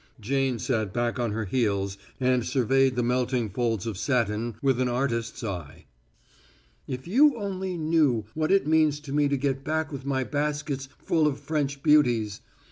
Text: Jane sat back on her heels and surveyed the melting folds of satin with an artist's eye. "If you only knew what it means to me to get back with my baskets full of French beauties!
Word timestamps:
Jane 0.19 0.57
sat 0.57 0.91
back 0.91 1.19
on 1.19 1.31
her 1.31 1.45
heels 1.45 1.95
and 2.19 2.43
surveyed 2.43 2.95
the 2.95 3.03
melting 3.03 3.51
folds 3.51 3.85
of 3.85 3.99
satin 3.99 4.55
with 4.59 4.79
an 4.81 4.89
artist's 4.89 5.43
eye. 5.43 5.85
"If 6.87 7.07
you 7.07 7.37
only 7.37 7.77
knew 7.77 8.25
what 8.33 8.49
it 8.51 8.65
means 8.65 8.99
to 9.01 9.13
me 9.13 9.27
to 9.27 9.37
get 9.37 9.63
back 9.63 9.91
with 9.91 10.03
my 10.03 10.23
baskets 10.23 10.89
full 10.97 11.27
of 11.27 11.39
French 11.39 11.83
beauties! 11.83 12.41